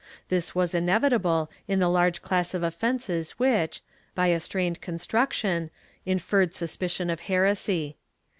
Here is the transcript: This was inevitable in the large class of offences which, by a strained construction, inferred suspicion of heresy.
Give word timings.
This 0.29 0.55
was 0.55 0.73
inevitable 0.73 1.51
in 1.67 1.77
the 1.77 1.87
large 1.87 2.23
class 2.23 2.55
of 2.55 2.63
offences 2.63 3.33
which, 3.37 3.83
by 4.15 4.29
a 4.29 4.39
strained 4.39 4.81
construction, 4.81 5.69
inferred 6.07 6.55
suspicion 6.55 7.11
of 7.11 7.19
heresy. 7.29 7.97